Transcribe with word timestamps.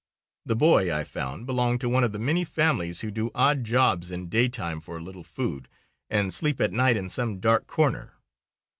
The 0.47 0.55
boy, 0.55 0.91
I 0.91 1.03
found, 1.03 1.45
belonged 1.45 1.79
to 1.81 1.89
one 1.89 2.03
of 2.03 2.11
the 2.11 2.17
many 2.17 2.43
families 2.43 3.01
who 3.01 3.11
do 3.11 3.29
odd 3.35 3.63
jobs 3.63 4.09
in 4.09 4.29
day 4.29 4.49
time 4.49 4.81
for 4.81 4.97
a 4.97 4.99
little 4.99 5.21
food, 5.23 5.69
and 6.09 6.33
sleep 6.33 6.59
at 6.59 6.73
night 6.73 6.97
in 6.97 7.07
some 7.07 7.39
dark 7.39 7.67
corner. 7.67 8.15